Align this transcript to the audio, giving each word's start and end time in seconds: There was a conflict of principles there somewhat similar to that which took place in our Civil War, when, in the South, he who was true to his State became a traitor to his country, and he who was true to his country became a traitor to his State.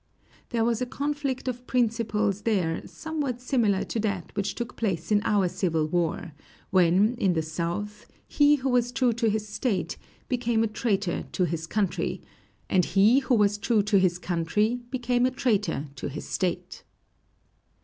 There 0.49 0.65
was 0.65 0.81
a 0.81 0.87
conflict 0.87 1.47
of 1.47 1.67
principles 1.67 2.41
there 2.41 2.81
somewhat 2.87 3.39
similar 3.39 3.83
to 3.83 3.99
that 3.99 4.35
which 4.35 4.55
took 4.55 4.75
place 4.75 5.11
in 5.11 5.21
our 5.23 5.47
Civil 5.47 5.85
War, 5.87 6.31
when, 6.71 7.13
in 7.17 7.33
the 7.33 7.43
South, 7.43 8.07
he 8.27 8.55
who 8.55 8.69
was 8.69 8.91
true 8.91 9.13
to 9.13 9.29
his 9.29 9.47
State 9.47 9.97
became 10.27 10.63
a 10.63 10.67
traitor 10.67 11.25
to 11.33 11.43
his 11.43 11.67
country, 11.67 12.19
and 12.67 12.83
he 12.83 13.19
who 13.19 13.35
was 13.35 13.59
true 13.59 13.83
to 13.83 13.99
his 13.99 14.17
country 14.17 14.79
became 14.89 15.23
a 15.23 15.29
traitor 15.29 15.85
to 15.97 16.09
his 16.09 16.27
State. 16.27 16.83